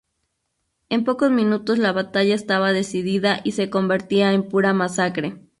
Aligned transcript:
En 0.89 1.03
pocos 1.03 1.29
minutos 1.29 1.77
la 1.77 1.91
batalla 1.91 2.33
estaba 2.33 2.73
decidida 2.73 3.39
y 3.43 3.51
se 3.51 3.69
convertía 3.69 4.33
en 4.33 4.49
pura 4.49 4.73
masacre. 4.73 5.41